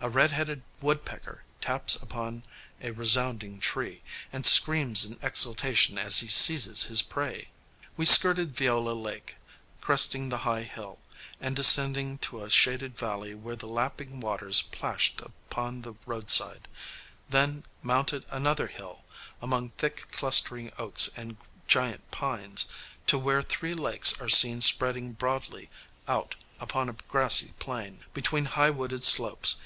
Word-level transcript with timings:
A 0.00 0.10
red 0.10 0.32
headed 0.32 0.64
woodpecker 0.82 1.44
taps 1.60 1.94
upon 1.94 2.42
a 2.82 2.90
resounding 2.90 3.60
tree 3.60 4.02
and 4.32 4.44
screams 4.44 5.04
in 5.04 5.16
exultation 5.22 5.96
as 5.96 6.18
he 6.18 6.26
seizes 6.28 6.82
his 6.84 7.00
prey. 7.02 7.48
We 7.96 8.04
skirted 8.04 8.54
Viola 8.54 8.92
Lake, 8.92 9.36
cresting 9.80 10.28
the 10.28 10.38
high 10.38 10.64
hill, 10.64 10.98
and 11.40 11.54
descending 11.54 12.18
to 12.18 12.42
a 12.44 12.50
shaded 12.50 12.98
valley 12.98 13.32
where 13.34 13.54
the 13.56 13.68
lapping 13.68 14.18
waters 14.20 14.60
plashed 14.60 15.20
upon 15.22 15.80
the 15.82 15.94
roadside: 16.04 16.66
then 17.30 17.64
mounted 17.80 18.26
another 18.28 18.66
hill, 18.66 19.04
among 19.40 19.70
thick 19.70 20.08
clustering 20.10 20.72
oaks 20.78 21.08
and 21.16 21.36
giant 21.68 22.10
pines, 22.10 22.66
to 23.06 23.16
where 23.16 23.40
three 23.40 23.72
lakes 23.72 24.20
are 24.20 24.28
seen 24.28 24.60
spreading 24.60 25.12
broadly 25.12 25.70
out 26.08 26.34
upon 26.58 26.88
a 26.90 26.94
grassy 27.08 27.52
plain 27.60 28.00
between 28.12 28.46
high 28.46 28.68
wooded 28.68 29.04
slopes. 29.04 29.56